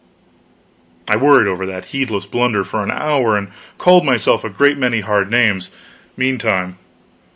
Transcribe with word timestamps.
I 1.07 1.15
worried 1.15 1.47
over 1.47 1.67
that 1.67 1.85
heedless 1.93 2.25
blunder 2.25 2.63
for 2.63 2.81
an 2.81 2.89
hour, 2.89 3.37
and 3.37 3.51
called 3.77 4.03
myself 4.03 4.43
a 4.43 4.49
great 4.49 4.79
many 4.79 5.01
hard 5.01 5.29
names, 5.29 5.69
meantime. 6.17 6.79